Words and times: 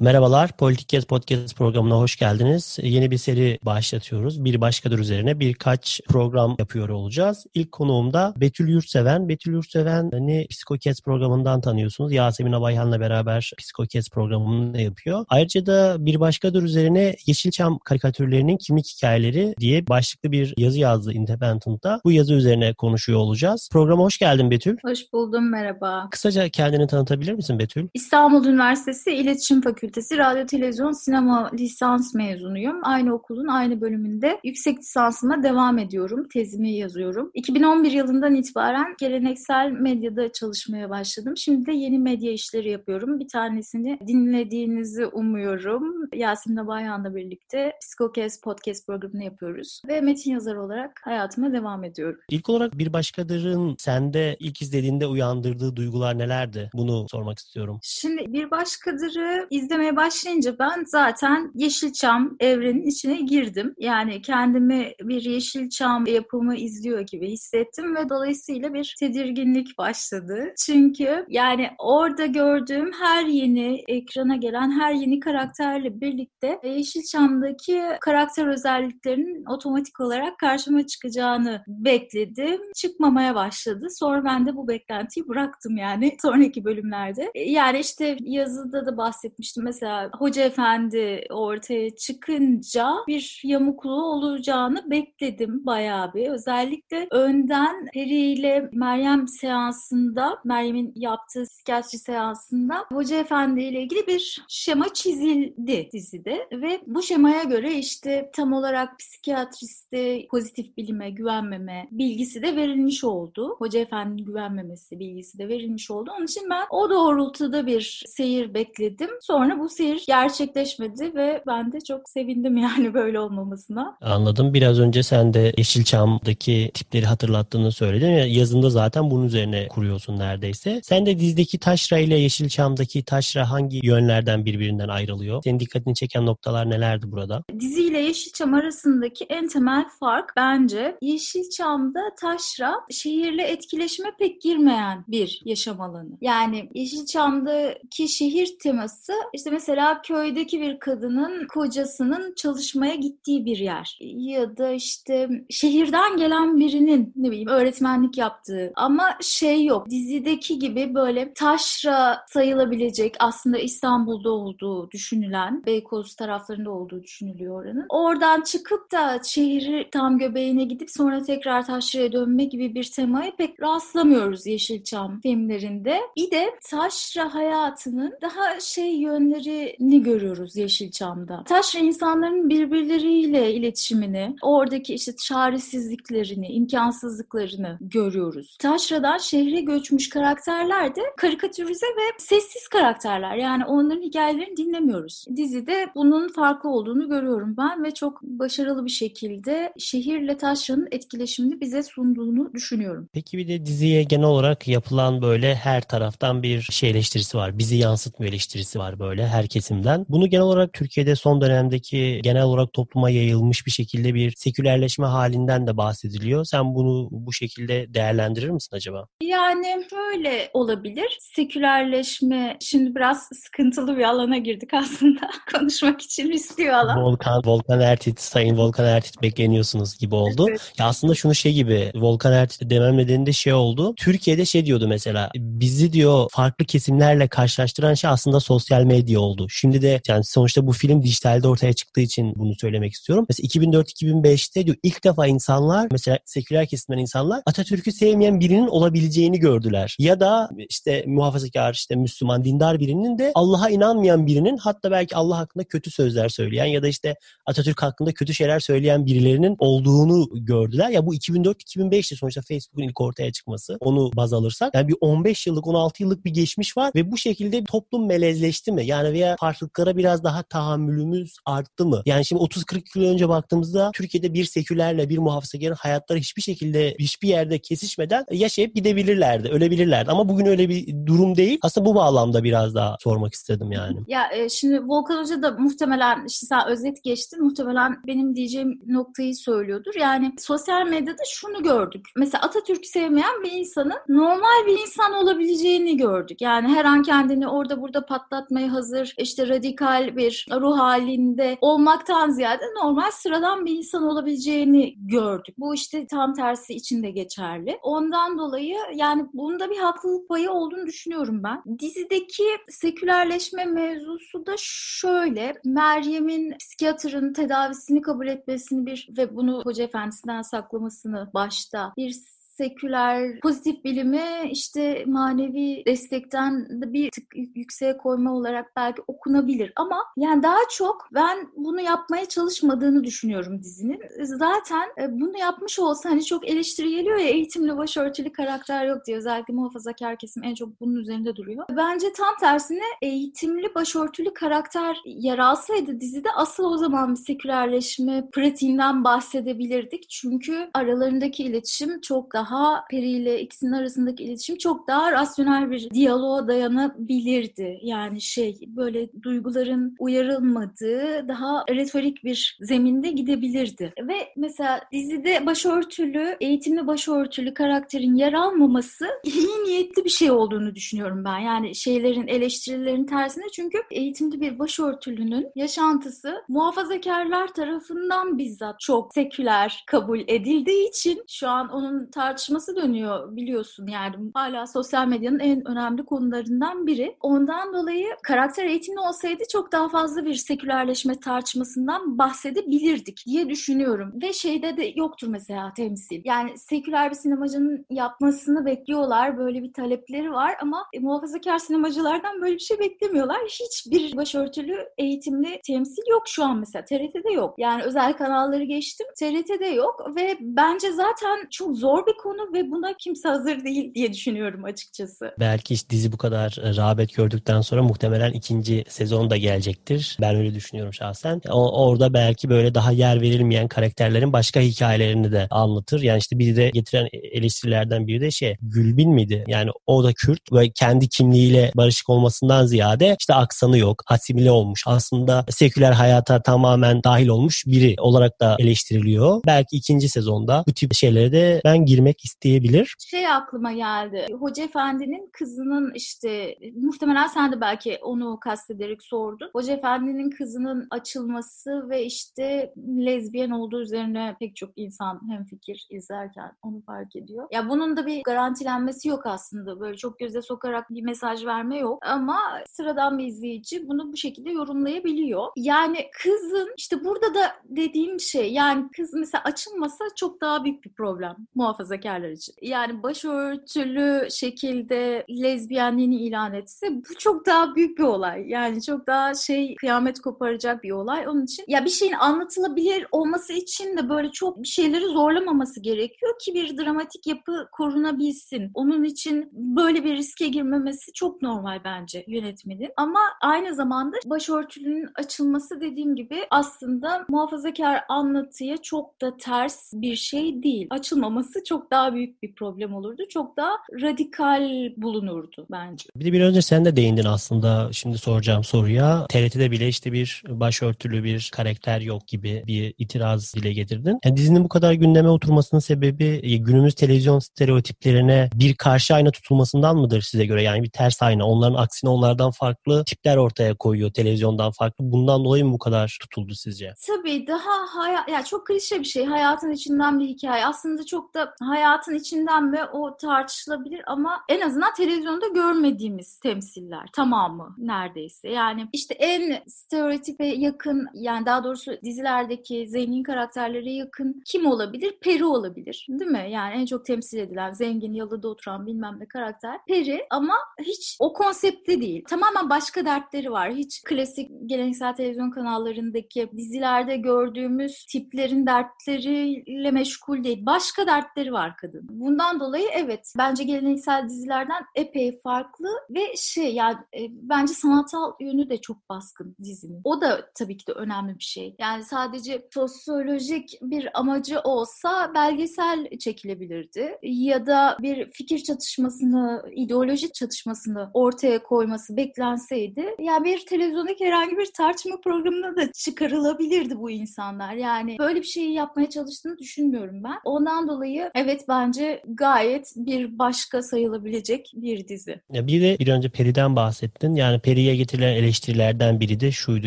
Merhabalar, 0.00 0.56
Politik 0.56 0.88
Kez 0.88 1.04
Podcast 1.04 1.56
programına 1.56 1.94
hoş 1.98 2.16
geldiniz. 2.16 2.78
Yeni 2.82 3.10
bir 3.10 3.16
seri 3.18 3.58
başlatıyoruz. 3.62 4.44
Bir 4.44 4.60
başkadır 4.60 4.98
üzerine 4.98 5.40
birkaç 5.40 6.00
program 6.08 6.56
yapıyor 6.58 6.88
olacağız. 6.88 7.46
İlk 7.54 7.72
konuğum 7.72 8.12
da 8.12 8.34
Betül 8.36 8.68
Yurtseven. 8.68 9.28
Betül 9.28 9.52
Yurtseven 9.52 10.10
hani 10.12 10.46
Psikokez 10.50 11.02
programından 11.02 11.60
tanıyorsunuz. 11.60 12.12
Yasemin 12.12 12.52
Abayhan'la 12.52 13.00
beraber 13.00 13.52
Psikokez 13.58 14.10
programını 14.10 14.80
yapıyor. 14.80 15.24
Ayrıca 15.28 15.66
da 15.66 15.96
bir 15.98 16.20
başkadır 16.20 16.62
üzerine 16.62 17.16
Yeşilçam 17.26 17.78
karikatürlerinin 17.78 18.56
kimlik 18.56 18.86
hikayeleri 18.96 19.54
diye 19.60 19.88
başlıklı 19.88 20.32
bir 20.32 20.54
yazı 20.56 20.78
yazdı 20.78 21.12
Independent'ta. 21.12 22.00
Bu 22.04 22.12
yazı 22.12 22.34
üzerine 22.34 22.74
konuşuyor 22.74 23.18
olacağız. 23.18 23.68
Programa 23.72 24.04
hoş 24.04 24.18
geldin 24.18 24.50
Betül. 24.50 24.76
Hoş 24.84 25.12
buldum, 25.12 25.50
merhaba. 25.50 26.08
Kısaca 26.10 26.48
kendini 26.48 26.86
tanıtabilir 26.86 27.32
misin 27.32 27.58
Betül? 27.58 27.88
İstanbul 27.94 28.46
Üniversitesi 28.46 29.10
İletişim 29.10 29.60
Fakültesi 29.60 29.85
Fakültesi 29.86 30.18
Radyo 30.18 30.46
Televizyon 30.46 30.92
Sinema 30.92 31.50
lisans 31.54 32.14
mezunuyum. 32.14 32.80
Aynı 32.82 33.14
okulun 33.14 33.46
aynı 33.46 33.80
bölümünde 33.80 34.40
yüksek 34.44 34.78
lisansıma 34.78 35.42
devam 35.42 35.78
ediyorum. 35.78 36.28
Tezimi 36.32 36.72
yazıyorum. 36.72 37.30
2011 37.34 37.90
yılından 37.90 38.34
itibaren 38.34 38.94
geleneksel 38.98 39.70
medyada 39.70 40.32
çalışmaya 40.32 40.90
başladım. 40.90 41.36
Şimdi 41.36 41.66
de 41.66 41.72
yeni 41.72 41.98
medya 41.98 42.32
işleri 42.32 42.70
yapıyorum. 42.70 43.20
Bir 43.20 43.28
tanesini 43.28 43.98
dinlediğinizi 44.06 45.06
umuyorum. 45.06 46.08
Yasemin 46.14 46.66
Bayhan'la 46.66 47.14
birlikte 47.14 47.72
Psikokez 47.80 48.40
Podcast 48.40 48.86
programını 48.86 49.24
yapıyoruz. 49.24 49.82
Ve 49.88 50.00
metin 50.00 50.30
yazarı 50.30 50.62
olarak 50.62 51.00
hayatıma 51.04 51.52
devam 51.52 51.84
ediyorum. 51.84 52.20
İlk 52.30 52.48
olarak 52.48 52.78
bir 52.78 52.92
başkadırın 52.92 53.74
sende 53.78 54.36
ilk 54.40 54.62
izlediğinde 54.62 55.06
uyandırdığı 55.06 55.76
duygular 55.76 56.18
nelerdi? 56.18 56.70
Bunu 56.74 57.06
sormak 57.08 57.38
istiyorum. 57.38 57.78
Şimdi 57.82 58.32
bir 58.32 58.50
başkadırı 58.50 59.46
izle 59.50 59.75
izlemeye 59.76 59.96
başlayınca 59.96 60.58
ben 60.58 60.84
zaten 60.86 61.50
Yeşilçam 61.54 62.36
evrenin 62.40 62.86
içine 62.86 63.16
girdim. 63.16 63.74
Yani 63.78 64.22
kendimi 64.22 64.92
bir 65.02 65.22
Yeşilçam 65.22 66.06
yapımı 66.06 66.56
izliyor 66.56 67.00
gibi 67.00 67.30
hissettim 67.30 67.96
ve 67.96 68.08
dolayısıyla 68.08 68.74
bir 68.74 68.94
tedirginlik 69.00 69.78
başladı. 69.78 70.54
Çünkü 70.66 71.26
yani 71.28 71.70
orada 71.78 72.26
gördüğüm 72.26 72.92
her 72.92 73.26
yeni 73.26 73.84
ekrana 73.88 74.36
gelen 74.36 74.80
her 74.80 74.92
yeni 74.92 75.20
karakterle 75.20 76.00
birlikte 76.00 76.58
Yeşilçam'daki 76.64 77.82
karakter 78.00 78.46
özelliklerinin 78.46 79.44
otomatik 79.44 80.00
olarak 80.00 80.38
karşıma 80.38 80.86
çıkacağını 80.86 81.62
bekledim. 81.68 82.60
Çıkmamaya 82.76 83.34
başladı. 83.34 83.86
Sonra 83.90 84.24
ben 84.24 84.46
de 84.46 84.56
bu 84.56 84.68
beklentiyi 84.68 85.28
bıraktım 85.28 85.76
yani 85.76 86.16
sonraki 86.22 86.64
bölümlerde. 86.64 87.30
Yani 87.34 87.78
işte 87.78 88.16
yazıda 88.20 88.86
da 88.86 88.96
bahsetmiştim 88.96 89.65
mesela 89.66 90.10
hoca 90.18 90.42
efendi 90.42 91.26
ortaya 91.30 91.96
çıkınca 91.96 92.94
bir 93.08 93.40
yamukluğu 93.44 94.04
olacağını 94.04 94.90
bekledim 94.90 95.66
bayağı 95.66 96.14
bir. 96.14 96.28
Özellikle 96.30 97.06
önden 97.10 97.86
Peri 97.92 98.32
ile 98.32 98.70
Meryem 98.72 99.28
seansında, 99.28 100.38
Meryem'in 100.44 100.92
yaptığı 100.96 101.44
psikiyatri 101.44 101.98
seansında 101.98 102.86
hoca 102.92 103.16
efendi 103.16 103.62
ile 103.62 103.82
ilgili 103.82 104.06
bir 104.06 104.44
şema 104.48 104.94
çizildi 104.94 105.88
dizide 105.92 106.48
ve 106.52 106.80
bu 106.86 107.02
şemaya 107.02 107.42
göre 107.42 107.74
işte 107.74 108.30
tam 108.34 108.52
olarak 108.52 108.98
psikiyatriste 108.98 110.26
pozitif 110.30 110.76
bilime 110.76 111.10
güvenmeme 111.10 111.88
bilgisi 111.90 112.42
de 112.42 112.56
verilmiş 112.56 113.04
oldu. 113.04 113.56
Hoca 113.58 113.80
efendinin 113.80 114.26
güvenmemesi 114.26 114.98
bilgisi 114.98 115.38
de 115.38 115.48
verilmiş 115.48 115.90
oldu. 115.90 116.10
Onun 116.16 116.24
için 116.24 116.50
ben 116.50 116.64
o 116.70 116.90
doğrultuda 116.90 117.66
bir 117.66 118.02
seyir 118.06 118.54
bekledim. 118.54 119.10
Sonra 119.20 119.55
bu 119.58 119.68
seyir 119.68 120.04
gerçekleşmedi 120.06 121.14
ve 121.14 121.42
ben 121.46 121.72
de 121.72 121.80
çok 121.80 122.08
sevindim 122.08 122.56
yani 122.66 122.94
böyle 122.94 123.20
olmamasına. 123.20 123.96
Anladım. 124.00 124.54
Biraz 124.54 124.80
önce 124.80 125.02
sen 125.02 125.34
de 125.34 125.52
Yeşilçam'daki 125.58 126.70
tipleri 126.74 127.06
hatırlattığını 127.06 127.72
söyledin. 127.72 128.06
Yazında 128.08 128.70
zaten 128.70 129.10
bunun 129.10 129.24
üzerine 129.24 129.68
kuruyorsun 129.68 130.18
neredeyse. 130.18 130.80
Sen 130.82 131.06
de 131.06 131.18
dizdeki 131.18 131.58
taşra 131.58 131.98
ile 131.98 132.18
Yeşilçam'daki 132.18 133.04
taşra 133.04 133.50
hangi 133.50 133.86
yönlerden 133.86 134.44
birbirinden 134.44 134.88
ayrılıyor? 134.88 135.42
Senin 135.44 135.60
dikkatini 135.60 135.94
çeken 135.94 136.26
noktalar 136.26 136.70
nelerdi 136.70 137.10
burada? 137.10 137.44
Dizi 137.60 137.82
ile 137.82 137.98
Yeşilçam 137.98 138.54
arasındaki 138.54 139.24
en 139.24 139.48
temel 139.48 139.84
fark 140.00 140.32
bence 140.36 140.96
Yeşilçam'da 141.02 142.00
taşra 142.20 142.74
şehirle 142.90 143.42
etkileşime 143.42 144.08
pek 144.18 144.42
girmeyen 144.42 145.04
bir 145.08 145.42
yaşam 145.44 145.80
alanı. 145.80 146.10
Yani 146.20 146.70
Yeşilçam'daki 146.74 148.08
şehir 148.08 148.48
teması 148.62 149.12
işte 149.34 149.45
işte 149.46 149.54
mesela 149.54 150.02
köydeki 150.02 150.60
bir 150.60 150.78
kadının 150.78 151.46
kocasının 151.46 152.34
çalışmaya 152.34 152.94
gittiği 152.94 153.44
bir 153.44 153.56
yer. 153.56 153.98
Ya 154.00 154.56
da 154.56 154.70
işte 154.70 155.28
şehirden 155.50 156.16
gelen 156.16 156.60
birinin 156.60 157.12
ne 157.16 157.30
bileyim 157.30 157.48
öğretmenlik 157.48 158.18
yaptığı 158.18 158.72
ama 158.76 159.18
şey 159.20 159.64
yok. 159.64 159.90
Dizideki 159.90 160.58
gibi 160.58 160.94
böyle 160.94 161.34
taşra 161.34 162.24
sayılabilecek 162.28 163.14
aslında 163.20 163.58
İstanbul'da 163.58 164.30
olduğu 164.30 164.90
düşünülen 164.90 165.62
Beykoz 165.66 166.16
taraflarında 166.16 166.70
olduğu 166.70 167.02
düşünülüyor 167.02 167.62
oranın. 167.62 167.86
Oradan 167.88 168.40
çıkıp 168.40 168.92
da 168.92 169.20
şehri 169.24 169.88
tam 169.92 170.18
göbeğine 170.18 170.64
gidip 170.64 170.90
sonra 170.90 171.22
tekrar 171.22 171.66
taşraya 171.66 172.12
dönme 172.12 172.44
gibi 172.44 172.74
bir 172.74 172.90
temaya 172.96 173.36
pek 173.36 173.62
rastlamıyoruz 173.62 174.46
Yeşilçam 174.46 175.20
filmlerinde. 175.20 176.00
Bir 176.16 176.30
de 176.30 176.50
taşra 176.70 177.34
hayatının 177.34 178.14
daha 178.22 178.60
şey 178.60 178.96
yönleri 178.96 179.25
ilişkilerini 179.30 180.02
görüyoruz 180.02 180.56
Yeşilçam'da. 180.56 181.44
Taşra 181.44 181.78
insanların 181.78 182.48
birbirleriyle 182.48 183.54
iletişimini, 183.54 184.36
oradaki 184.42 184.94
işte 184.94 185.16
çaresizliklerini, 185.16 186.48
imkansızlıklarını 186.48 187.78
görüyoruz. 187.80 188.56
Taşra'dan 188.60 189.18
şehre 189.18 189.60
göçmüş 189.60 190.08
karakterler 190.08 190.96
de 190.96 191.00
karikatürize 191.16 191.86
ve 191.86 192.18
sessiz 192.18 192.68
karakterler. 192.68 193.36
Yani 193.36 193.64
onların 193.64 194.02
hikayelerini 194.02 194.56
dinlemiyoruz. 194.56 195.24
Dizide 195.36 195.86
bunun 195.94 196.28
farklı 196.28 196.70
olduğunu 196.70 197.08
görüyorum 197.08 197.54
ben 197.58 197.84
ve 197.84 197.94
çok 197.94 198.22
başarılı 198.22 198.84
bir 198.84 198.90
şekilde 198.90 199.72
şehirle 199.78 200.36
Taşra'nın 200.36 200.88
etkileşimini 200.90 201.60
bize 201.60 201.82
sunduğunu 201.82 202.52
düşünüyorum. 202.54 203.08
Peki 203.12 203.38
bir 203.38 203.48
de 203.48 203.66
diziye 203.66 204.02
genel 204.02 204.26
olarak 204.26 204.68
yapılan 204.68 205.22
böyle 205.22 205.54
her 205.54 205.82
taraftan 205.82 206.42
bir 206.42 206.62
şey 206.62 206.90
eleştirisi 206.90 207.36
var. 207.36 207.58
Bizi 207.58 207.76
yansıtmıyor 207.76 208.32
eleştirisi 208.32 208.78
var 208.78 208.98
böyle 208.98 209.15
her 209.22 209.46
kesimden. 209.46 210.06
Bunu 210.08 210.26
genel 210.26 210.44
olarak 210.44 210.72
Türkiye'de 210.72 211.16
son 211.16 211.40
dönemdeki 211.40 212.20
genel 212.22 212.42
olarak 212.42 212.72
topluma 212.72 213.10
yayılmış 213.10 213.66
bir 213.66 213.70
şekilde 213.70 214.14
bir 214.14 214.34
sekülerleşme 214.36 215.06
halinden 215.06 215.66
de 215.66 215.76
bahsediliyor. 215.76 216.44
Sen 216.44 216.74
bunu 216.74 217.08
bu 217.10 217.32
şekilde 217.32 217.94
değerlendirir 217.94 218.50
misin 218.50 218.76
acaba? 218.76 219.06
Yani 219.22 219.86
böyle 219.92 220.50
olabilir. 220.52 221.18
Sekülerleşme 221.20 222.56
şimdi 222.60 222.94
biraz 222.94 223.28
sıkıntılı 223.44 223.96
bir 223.96 224.04
alana 224.04 224.38
girdik 224.38 224.74
aslında. 224.74 225.30
Konuşmak 225.54 226.02
için 226.02 226.36
bir 226.58 226.68
alan. 226.68 227.02
Volkan, 227.02 227.42
Volkan 227.44 227.80
Ertit, 227.80 228.20
Sayın 228.20 228.58
Volkan 228.58 228.84
Ertit 228.84 229.22
bekleniyorsunuz 229.22 229.98
gibi 229.98 230.14
oldu. 230.14 230.46
Evet. 230.50 230.72
Ya 230.78 230.86
aslında 230.86 231.14
şunu 231.14 231.34
şey 231.34 231.52
gibi 231.52 231.90
Volkan 231.94 232.32
Ertit 232.32 232.70
demem 232.70 232.96
nedeni 232.96 233.26
de 233.26 233.32
şey 233.32 233.52
oldu. 233.52 233.94
Türkiye'de 233.96 234.44
şey 234.44 234.66
diyordu 234.66 234.88
mesela 234.88 235.30
bizi 235.36 235.92
diyor 235.92 236.28
farklı 236.30 236.64
kesimlerle 236.64 237.28
karşılaştıran 237.28 237.94
şey 237.94 238.10
aslında 238.10 238.40
sosyal 238.40 238.82
medya 238.82 239.05
iyi 239.08 239.18
oldu. 239.18 239.46
Şimdi 239.50 239.82
de 239.82 240.00
yani 240.08 240.24
sonuçta 240.24 240.66
bu 240.66 240.72
film 240.72 241.02
dijitalde 241.02 241.48
ortaya 241.48 241.72
çıktığı 241.72 242.00
için 242.00 242.34
bunu 242.36 242.54
söylemek 242.54 242.92
istiyorum. 242.92 243.26
Mesela 243.28 243.46
2004-2005'te 243.46 244.66
diyor 244.66 244.76
ilk 244.82 245.04
defa 245.04 245.26
insanlar 245.26 245.88
mesela 245.92 246.18
seküler 246.24 246.66
kesimden 246.66 246.98
insanlar 246.98 247.42
Atatürk'ü 247.46 247.92
sevmeyen 247.92 248.40
birinin 248.40 248.66
olabileceğini 248.66 249.38
gördüler. 249.38 249.96
Ya 249.98 250.20
da 250.20 250.50
işte 250.68 251.04
muhafazakar 251.06 251.74
işte 251.74 251.94
Müslüman 251.94 252.44
dindar 252.44 252.80
birinin 252.80 253.18
de 253.18 253.32
Allah'a 253.34 253.70
inanmayan 253.70 254.26
birinin 254.26 254.56
hatta 254.56 254.90
belki 254.90 255.16
Allah 255.16 255.38
hakkında 255.38 255.64
kötü 255.64 255.90
sözler 255.90 256.28
söyleyen 256.28 256.66
ya 256.66 256.82
da 256.82 256.88
işte 256.88 257.14
Atatürk 257.46 257.82
hakkında 257.82 258.14
kötü 258.14 258.34
şeyler 258.34 258.60
söyleyen 258.60 259.06
birilerinin 259.06 259.56
olduğunu 259.58 260.28
gördüler. 260.32 260.90
Ya 260.90 261.06
bu 261.06 261.14
2004-2005'te 261.14 262.16
sonuçta 262.16 262.40
Facebook'un 262.40 262.82
ilk 262.82 263.00
ortaya 263.00 263.32
çıkması. 263.32 263.76
Onu 263.80 264.10
baz 264.16 264.32
alırsak 264.32 264.74
yani 264.74 264.88
bir 264.88 264.96
15 265.00 265.46
yıllık 265.46 265.66
16 265.66 266.02
yıllık 266.02 266.24
bir 266.24 266.30
geçmiş 266.30 266.76
var 266.76 266.92
ve 266.94 267.10
bu 267.10 267.18
şekilde 267.18 267.64
toplum 267.64 268.06
melezleşti 268.06 268.72
mi? 268.72 268.86
Yani 268.86 268.95
Yani 268.96 269.12
veya 269.12 269.36
farklılıklara 269.40 269.96
biraz 269.96 270.24
daha 270.24 270.42
tahammülümüz 270.42 271.36
arttı 271.46 271.86
mı? 271.86 272.02
Yani 272.06 272.24
şimdi 272.24 272.42
30-40 272.42 272.98
yıl 272.98 273.12
önce 273.12 273.28
baktığımızda 273.28 273.90
Türkiye'de 273.94 274.34
bir 274.34 274.44
sekülerle 274.44 275.08
bir 275.08 275.18
muhafazakarın 275.18 275.74
hayatları 275.74 276.18
hiçbir 276.18 276.42
şekilde 276.42 276.96
hiçbir 276.98 277.28
yerde 277.28 277.58
kesişmeden 277.58 278.24
yaşayıp 278.30 278.74
gidebilirlerdi, 278.74 279.48
ölebilirlerdi. 279.48 280.10
Ama 280.10 280.28
bugün 280.28 280.46
öyle 280.46 280.68
bir 280.68 281.06
durum 281.06 281.36
değil. 281.36 281.58
Aslında 281.62 281.86
bu 281.86 281.94
bağlamda 281.94 282.44
biraz 282.44 282.74
daha 282.74 282.96
sormak 283.00 283.34
istedim 283.34 283.72
yani. 283.72 283.98
Ya 284.08 284.28
e, 284.32 284.48
şimdi 284.48 284.80
Volkan 284.80 285.18
Hoca 285.18 285.42
da 285.42 285.50
muhtemelen 285.50 286.24
işte 286.28 286.46
sen 286.46 286.68
özet 286.68 287.04
geçtin. 287.04 287.42
Muhtemelen 287.42 287.96
benim 288.06 288.36
diyeceğim 288.36 288.80
noktayı 288.86 289.36
söylüyordur. 289.36 289.94
Yani 290.00 290.34
sosyal 290.38 290.86
medyada 290.86 291.22
şunu 291.28 291.62
gördük. 291.62 292.06
Mesela 292.16 292.42
Atatürk'ü 292.42 292.88
sevmeyen 292.88 293.42
bir 293.44 293.52
insanın 293.52 293.98
normal 294.08 294.66
bir 294.66 294.78
insan 294.78 295.12
olabileceğini 295.12 295.96
gördük. 295.96 296.40
Yani 296.40 296.68
her 296.68 296.84
an 296.84 297.02
kendini 297.02 297.48
orada 297.48 297.82
burada 297.82 298.06
patlatmaya 298.06 298.72
hazır, 298.72 298.85
işte 299.18 299.48
radikal 299.48 300.16
bir 300.16 300.46
ruh 300.50 300.78
halinde 300.78 301.58
olmaktan 301.60 302.30
ziyade 302.30 302.64
normal 302.82 303.10
sıradan 303.10 303.66
bir 303.66 303.78
insan 303.78 304.02
olabileceğini 304.02 304.94
gördük. 304.98 305.54
Bu 305.58 305.74
işte 305.74 306.06
tam 306.06 306.34
tersi 306.34 306.74
için 306.74 307.02
de 307.02 307.10
geçerli. 307.10 307.78
Ondan 307.82 308.38
dolayı 308.38 308.76
yani 308.94 309.26
bunda 309.32 309.70
bir 309.70 309.78
haklılık 309.78 310.28
payı 310.28 310.50
olduğunu 310.50 310.86
düşünüyorum 310.86 311.42
ben. 311.42 311.78
Dizideki 311.78 312.44
sekülerleşme 312.68 313.64
mevzusu 313.64 314.46
da 314.46 314.54
şöyle. 314.58 315.54
Meryem'in 315.64 316.54
psikiyatrın 316.58 317.32
tedavisini 317.32 318.00
kabul 318.00 318.26
etmesini 318.26 318.86
bir 318.86 319.08
ve 319.18 319.36
bunu 319.36 319.62
Hoca 319.64 319.84
Efendisi'nden 319.84 320.42
saklamasını 320.42 321.30
başta 321.34 321.92
bir 321.96 322.16
seküler 322.56 323.40
pozitif 323.40 323.84
bilimi 323.84 324.24
işte 324.50 325.04
manevi 325.06 325.82
destekten 325.86 326.82
de 326.82 326.92
bir 326.92 327.10
tık 327.10 327.24
yükseğe 327.34 327.96
koyma 327.96 328.34
olarak 328.34 328.72
belki 328.76 329.02
okunabilir 329.06 329.72
ama 329.76 330.04
yani 330.16 330.42
daha 330.42 330.58
çok 330.70 331.08
ben 331.14 331.48
bunu 331.56 331.80
yapmaya 331.80 332.26
çalışmadığını 332.26 333.04
düşünüyorum 333.04 333.62
dizinin. 333.62 334.00
Zaten 334.22 334.88
e, 335.02 335.20
bunu 335.20 335.38
yapmış 335.38 335.78
olsa 335.78 336.10
hani 336.10 336.24
çok 336.24 336.48
eleştiri 336.48 336.90
geliyor 336.90 337.18
ya 337.18 337.28
eğitimli 337.28 337.76
başörtülü 337.76 338.32
karakter 338.32 338.86
yok 338.86 339.06
diye 339.06 339.16
özellikle 339.16 339.54
muhafazakar 339.54 340.18
kesim 340.18 340.44
en 340.44 340.54
çok 340.54 340.80
bunun 340.80 340.96
üzerinde 340.96 341.36
duruyor. 341.36 341.64
Bence 341.76 342.12
tam 342.12 342.36
tersine 342.40 342.84
eğitimli 343.02 343.74
başörtülü 343.74 344.34
karakter 344.34 344.96
yer 345.04 345.38
alsaydı 345.38 346.00
dizide 346.00 346.28
asıl 346.36 346.64
o 346.64 346.76
zaman 346.76 347.10
bir 347.10 347.18
sekülerleşme 347.18 348.28
pratiğinden 348.32 349.04
bahsedebilirdik. 349.04 350.10
Çünkü 350.10 350.70
aralarındaki 350.74 351.42
iletişim 351.42 352.00
çok 352.00 352.32
daha 352.32 352.45
daha 352.46 352.84
Peri 352.90 353.08
ile 353.10 353.40
ikisinin 353.40 353.72
arasındaki 353.72 354.24
iletişim 354.24 354.56
çok 354.56 354.88
daha 354.88 355.12
rasyonel 355.12 355.70
bir 355.70 355.90
diyaloğa 355.90 356.48
dayanabilirdi. 356.48 357.78
Yani 357.82 358.20
şey 358.20 358.58
böyle 358.66 359.08
duyguların 359.22 359.96
uyarılmadığı 359.98 361.28
daha 361.28 361.64
retorik 361.70 362.24
bir 362.24 362.58
zeminde 362.60 363.10
gidebilirdi. 363.10 363.92
Ve 364.08 364.32
mesela 364.36 364.80
dizide 364.92 365.46
başörtülü, 365.46 366.36
eğitimli 366.40 366.86
başörtülü 366.86 367.54
karakterin 367.54 368.14
yer 368.14 368.32
almaması 368.32 369.06
iyi 369.24 369.64
niyetli 369.64 370.04
bir 370.04 370.10
şey 370.10 370.30
olduğunu 370.30 370.74
düşünüyorum 370.74 371.24
ben. 371.24 371.38
Yani 371.38 371.74
şeylerin 371.74 372.26
eleştirilerin 372.28 373.04
tersine 373.04 373.44
çünkü 373.52 373.78
eğitimli 373.90 374.40
bir 374.40 374.58
başörtülünün 374.58 375.48
yaşantısı 375.54 376.44
muhafazakarlar 376.48 377.54
tarafından 377.54 378.38
bizzat 378.38 378.80
çok 378.80 379.14
seküler 379.14 379.84
kabul 379.86 380.20
edildiği 380.20 380.88
için 380.88 381.22
şu 381.28 381.48
an 381.48 381.68
onun 381.68 382.06
tar 382.10 382.35
tartışması 382.36 382.76
dönüyor 382.76 383.36
biliyorsun 383.36 383.86
yani 383.86 384.16
hala 384.34 384.66
sosyal 384.66 385.06
medyanın 385.06 385.38
en 385.38 385.68
önemli 385.68 386.04
konularından 386.04 386.86
biri. 386.86 387.16
Ondan 387.20 387.74
dolayı 387.74 388.06
karakter 388.22 388.64
eğitimli 388.64 389.00
olsaydı 389.00 389.42
çok 389.52 389.72
daha 389.72 389.88
fazla 389.88 390.24
bir 390.24 390.34
sekülerleşme 390.34 391.20
tartışmasından 391.20 392.18
bahsedebilirdik 392.18 393.22
diye 393.26 393.48
düşünüyorum. 393.48 394.12
Ve 394.22 394.32
şeyde 394.32 394.76
de 394.76 394.92
yoktur 394.96 395.28
mesela 395.28 395.72
temsil. 395.76 396.22
Yani 396.24 396.58
seküler 396.58 397.10
bir 397.10 397.16
sinemacının 397.16 397.86
yapmasını 397.90 398.66
bekliyorlar. 398.66 399.38
Böyle 399.38 399.62
bir 399.62 399.72
talepleri 399.72 400.32
var 400.32 400.56
ama 400.62 400.86
e, 400.92 400.98
muhafazakar 400.98 401.58
sinemacılardan 401.58 402.42
böyle 402.42 402.54
bir 402.54 402.60
şey 402.60 402.78
beklemiyorlar. 402.78 403.38
Hiçbir 403.46 404.16
başörtülü 404.16 404.88
eğitimli 404.98 405.60
temsil 405.66 406.02
yok 406.10 406.22
şu 406.26 406.44
an 406.44 406.58
mesela. 406.58 406.84
TRT'de 406.84 407.32
yok. 407.32 407.54
Yani 407.58 407.82
özel 407.82 408.12
kanalları 408.12 408.64
geçtim. 408.64 409.06
TRT'de 409.18 409.66
yok 409.66 410.16
ve 410.16 410.36
bence 410.40 410.92
zaten 410.92 411.46
çok 411.50 411.76
zor 411.76 412.06
bir 412.06 412.16
konu 412.26 412.52
ve 412.52 412.70
buna 412.70 412.96
kimse 412.98 413.28
hazır 413.28 413.64
değil 413.64 413.94
diye 413.94 414.12
düşünüyorum 414.12 414.64
açıkçası. 414.64 415.34
Belki 415.40 415.74
işte 415.74 415.90
dizi 415.90 416.12
bu 416.12 416.16
kadar 416.16 416.58
e, 416.62 416.76
rağbet 416.76 417.14
gördükten 417.14 417.60
sonra 417.60 417.82
muhtemelen 417.82 418.32
ikinci 418.32 418.84
sezon 418.88 419.30
da 419.30 419.36
gelecektir. 419.36 420.16
Ben 420.20 420.36
öyle 420.36 420.54
düşünüyorum 420.54 420.94
şahsen. 420.94 421.40
O, 421.50 421.86
orada 421.86 422.14
belki 422.14 422.48
böyle 422.48 422.74
daha 422.74 422.92
yer 422.92 423.20
verilmeyen 423.20 423.68
karakterlerin 423.68 424.32
başka 424.32 424.60
hikayelerini 424.60 425.32
de 425.32 425.46
anlatır. 425.50 426.02
Yani 426.02 426.18
işte 426.18 426.38
bir 426.38 426.56
de 426.56 426.70
getiren 426.70 427.08
eleştirilerden 427.12 428.06
biri 428.06 428.20
de 428.20 428.30
şey 428.30 428.56
Gülbin 428.62 429.10
miydi? 429.10 429.44
Yani 429.48 429.70
o 429.86 430.04
da 430.04 430.12
Kürt 430.12 430.52
ve 430.52 430.70
kendi 430.70 431.08
kimliğiyle 431.08 431.72
barışık 431.74 432.08
olmasından 432.08 432.66
ziyade 432.66 433.16
işte 433.20 433.34
aksanı 433.34 433.78
yok, 433.78 434.02
asimile 434.06 434.50
olmuş. 434.50 434.82
Aslında 434.86 435.44
seküler 435.50 435.92
hayata 435.92 436.42
tamamen 436.42 437.02
dahil 437.04 437.28
olmuş 437.28 437.64
biri 437.66 437.94
olarak 437.98 438.40
da 438.40 438.56
eleştiriliyor. 438.58 439.40
Belki 439.46 439.76
ikinci 439.76 440.08
sezonda 440.08 440.64
bu 440.68 440.72
tip 440.72 440.94
şeylere 440.94 441.32
de 441.32 441.60
ben 441.64 441.86
girmek 441.86 442.15
görmek 442.16 442.24
isteyebilir. 442.24 442.96
Şey 442.98 443.28
aklıma 443.28 443.72
geldi. 443.72 444.26
Hoca 444.40 444.64
Efendi'nin 444.64 445.30
kızının 445.32 445.92
işte 445.94 446.58
muhtemelen 446.74 447.26
sen 447.26 447.52
de 447.52 447.60
belki 447.60 447.98
onu 448.02 448.40
kastederek 448.40 449.02
sordun. 449.02 449.50
Hoca 449.52 449.72
Efendi'nin 449.74 450.30
kızının 450.30 450.86
açılması 450.90 451.90
ve 451.90 452.04
işte 452.04 452.72
lezbiyen 452.76 453.50
olduğu 453.50 453.80
üzerine 453.80 454.36
pek 454.40 454.56
çok 454.56 454.70
insan 454.76 455.20
hem 455.30 455.44
fikir 455.44 455.86
izlerken 455.90 456.52
onu 456.62 456.82
fark 456.86 457.16
ediyor. 457.16 457.48
Ya 457.52 457.68
bunun 457.68 457.96
da 457.96 458.06
bir 458.06 458.22
garantilenmesi 458.22 459.08
yok 459.08 459.26
aslında. 459.26 459.80
Böyle 459.80 459.96
çok 459.96 460.18
göze 460.18 460.42
sokarak 460.42 460.90
bir 460.90 461.02
mesaj 461.02 461.46
verme 461.46 461.78
yok. 461.78 461.98
Ama 462.06 462.38
sıradan 462.66 463.18
bir 463.18 463.26
izleyici 463.26 463.88
bunu 463.88 464.12
bu 464.12 464.16
şekilde 464.16 464.50
yorumlayabiliyor. 464.50 465.46
Yani 465.56 466.06
kızın 466.22 466.74
işte 466.76 467.04
burada 467.04 467.34
da 467.34 467.40
dediğim 467.64 468.20
şey 468.20 468.52
yani 468.52 468.88
kız 468.96 469.14
mesela 469.14 469.44
açılmasa 469.44 470.04
çok 470.16 470.40
daha 470.40 470.64
büyük 470.64 470.84
bir 470.84 470.92
problem 470.92 471.36
muhafazakar 471.54 471.95
muhafazakarlar 471.96 472.28
için. 472.30 472.54
Yani 472.62 473.02
başörtülü 473.02 474.30
şekilde 474.30 475.26
lezbiyenliğini 475.42 476.16
ilan 476.16 476.54
etse 476.54 476.86
bu 476.90 477.18
çok 477.18 477.46
daha 477.46 477.74
büyük 477.74 477.98
bir 477.98 478.02
olay. 478.02 478.44
Yani 478.48 478.82
çok 478.82 479.06
daha 479.06 479.34
şey 479.34 479.74
kıyamet 479.74 480.20
koparacak 480.20 480.82
bir 480.82 480.90
olay. 480.90 481.28
Onun 481.28 481.44
için 481.44 481.64
ya 481.68 481.84
bir 481.84 481.90
şeyin 481.90 482.12
anlatılabilir 482.12 483.06
olması 483.12 483.52
için 483.52 483.96
de 483.96 484.08
böyle 484.08 484.30
çok 484.30 484.62
bir 484.62 484.68
şeyleri 484.68 485.04
zorlamaması 485.04 485.80
gerekiyor 485.80 486.38
ki 486.40 486.54
bir 486.54 486.78
dramatik 486.78 487.26
yapı 487.26 487.68
korunabilsin. 487.72 488.70
Onun 488.74 489.04
için 489.04 489.48
böyle 489.52 490.04
bir 490.04 490.16
riske 490.16 490.48
girmemesi 490.48 491.12
çok 491.12 491.42
normal 491.42 491.80
bence 491.84 492.24
yönetmenin. 492.28 492.90
Ama 492.96 493.20
aynı 493.40 493.74
zamanda 493.74 494.16
başörtülünün 494.26 495.08
açılması 495.14 495.80
dediğim 495.80 496.16
gibi 496.16 496.46
aslında 496.50 497.26
muhafazakar 497.28 498.04
anlatıya 498.08 498.76
çok 498.76 499.20
da 499.20 499.36
ters 499.36 499.92
bir 499.94 500.16
şey 500.16 500.62
değil. 500.62 500.86
Açılmaması 500.90 501.64
çok 501.64 501.85
daha 501.90 502.06
daha 502.06 502.14
büyük 502.14 502.42
bir 502.42 502.54
problem 502.54 502.94
olurdu. 502.94 503.22
Çok 503.28 503.56
daha 503.56 503.70
radikal 504.02 504.92
bulunurdu 504.96 505.66
bence. 505.70 506.04
Bir 506.16 506.24
de 506.24 506.32
bir 506.32 506.40
önce 506.40 506.62
sen 506.62 506.84
de 506.84 506.96
değindin 506.96 507.24
aslında 507.24 507.88
şimdi 507.92 508.18
soracağım 508.18 508.64
soruya. 508.64 509.26
TRT'de 509.28 509.70
bile 509.70 509.88
işte 509.88 510.12
bir 510.12 510.42
başörtülü 510.48 511.24
bir 511.24 511.50
karakter 511.54 512.00
yok 512.00 512.28
gibi 512.28 512.62
bir 512.66 512.94
itiraz 512.98 513.54
dile 513.54 513.72
getirdin. 513.72 514.18
Yani 514.24 514.36
dizinin 514.36 514.64
bu 514.64 514.68
kadar 514.68 514.92
gündeme 514.92 515.28
oturmasının 515.28 515.80
sebebi 515.80 516.40
e, 516.42 516.56
günümüz 516.56 516.94
televizyon 516.94 517.38
stereotiplerine 517.38 518.50
bir 518.54 518.74
karşı 518.74 519.14
ayna 519.14 519.30
tutulmasından 519.30 519.96
mıdır 519.96 520.20
size 520.20 520.46
göre? 520.46 520.62
Yani 520.62 520.82
bir 520.82 520.90
ters 520.90 521.22
ayna. 521.22 521.46
Onların 521.46 521.82
aksine 521.82 522.10
onlardan 522.10 522.50
farklı 522.50 523.04
tipler 523.04 523.36
ortaya 523.36 523.74
koyuyor 523.74 524.12
televizyondan 524.12 524.70
farklı. 524.70 525.12
Bundan 525.12 525.44
dolayı 525.44 525.64
mı 525.64 525.72
bu 525.72 525.78
kadar 525.78 526.18
tutuldu 526.20 526.54
sizce? 526.54 526.94
Tabii 527.06 527.46
daha 527.46 528.02
hayat, 528.02 528.28
ya 528.28 528.44
çok 528.44 528.66
klişe 528.66 529.00
bir 529.00 529.04
şey. 529.04 529.24
Hayatın 529.24 529.70
içinden 529.70 530.20
bir 530.20 530.26
hikaye. 530.26 530.66
Aslında 530.66 531.06
çok 531.06 531.34
da 531.34 531.54
hayat 531.60 531.75
hayatın 531.76 532.14
içinden 532.14 532.72
ve 532.72 532.84
o 532.84 533.16
tartışılabilir 533.16 534.02
ama 534.06 534.40
en 534.48 534.60
azından 534.60 534.94
televizyonda 534.94 535.48
görmediğimiz 535.48 536.38
temsiller 536.38 537.06
tamamı 537.12 537.74
neredeyse. 537.78 538.48
Yani 538.50 538.88
işte 538.92 539.14
en 539.14 539.62
stereotipe 539.66 540.46
yakın 540.46 541.08
yani 541.14 541.46
daha 541.46 541.64
doğrusu 541.64 541.92
dizilerdeki 542.04 542.88
zengin 542.88 543.22
karakterlere 543.22 543.90
yakın 543.92 544.42
kim 544.46 544.66
olabilir? 544.66 545.14
Peri 545.20 545.44
olabilir. 545.44 546.06
Değil 546.08 546.30
mi? 546.30 546.46
Yani 546.50 546.74
en 546.74 546.86
çok 546.86 547.04
temsil 547.04 547.38
edilen 547.38 547.72
zengin 547.72 548.12
yalıda 548.12 548.48
oturan 548.48 548.86
bilmem 548.86 549.16
ne 549.20 549.28
karakter 549.28 549.78
Peri 549.88 550.26
ama 550.30 550.54
hiç 550.80 551.16
o 551.20 551.32
konsepte 551.32 552.00
değil. 552.00 552.24
Tamamen 552.28 552.70
başka 552.70 553.04
dertleri 553.04 553.50
var. 553.50 553.72
Hiç 553.72 554.02
klasik 554.02 554.50
geleneksel 554.66 555.14
televizyon 555.14 555.50
kanallarındaki 555.50 556.50
dizilerde 556.56 557.16
gördüğümüz 557.16 558.06
tiplerin 558.06 558.66
dertleriyle 558.66 559.90
meşgul 559.90 560.44
değil. 560.44 560.66
Başka 560.66 561.06
dertleri 561.06 561.52
var 561.52 561.65
var 561.66 561.76
kadın. 561.76 562.06
Bundan 562.10 562.60
dolayı 562.60 562.88
evet 562.92 563.32
bence 563.38 563.64
geleneksel 563.64 564.28
dizilerden 564.28 564.82
epey 564.94 565.40
farklı 565.40 565.88
ve 566.10 566.36
şey 566.36 566.74
yani 566.74 566.96
e, 567.14 567.20
bence 567.30 567.72
sanatsal 567.74 568.32
yönü 568.40 568.70
de 568.70 568.80
çok 568.80 569.08
baskın 569.08 569.56
dizinin. 569.62 570.00
O 570.04 570.20
da 570.20 570.50
tabii 570.54 570.76
ki 570.76 570.86
de 570.86 570.92
önemli 570.92 571.38
bir 571.38 571.44
şey. 571.44 571.74
Yani 571.78 572.04
sadece 572.04 572.68
sosyolojik 572.74 573.78
bir 573.82 574.18
amacı 574.20 574.60
olsa 574.60 575.34
belgesel 575.34 576.18
çekilebilirdi. 576.18 577.18
Ya 577.22 577.66
da 577.66 577.96
bir 578.00 578.30
fikir 578.30 578.58
çatışmasını, 578.58 579.62
ideoloji 579.74 580.32
çatışmasını 580.32 581.10
ortaya 581.14 581.62
koyması 581.62 582.16
beklenseydi 582.16 583.14
yani 583.18 583.44
bir 583.44 583.66
televizyondaki 583.66 584.26
herhangi 584.26 584.58
bir 584.58 584.72
tartışma 584.72 585.20
programına 585.20 585.76
da 585.76 585.92
çıkarılabilirdi 585.92 586.98
bu 586.98 587.10
insanlar. 587.10 587.74
Yani 587.74 588.16
böyle 588.18 588.40
bir 588.40 588.46
şeyi 588.46 588.72
yapmaya 588.72 589.10
çalıştığını 589.10 589.58
düşünmüyorum 589.58 590.24
ben. 590.24 590.36
Ondan 590.44 590.88
dolayı 590.88 591.30
evet 591.34 591.55
bence 591.68 592.22
gayet 592.28 592.92
bir 592.96 593.38
başka 593.38 593.82
sayılabilecek 593.82 594.72
bir 594.74 595.08
dizi. 595.08 595.40
Ya 595.52 595.66
bir 595.66 595.82
de 595.82 595.98
bir 595.98 596.08
önce 596.08 596.28
Peri'den 596.28 596.76
bahsettin. 596.76 597.34
Yani 597.34 597.60
Peri'ye 597.60 597.96
getirilen 597.96 598.32
eleştirilerden 598.32 599.20
biri 599.20 599.40
de 599.40 599.52
şuydu 599.52 599.86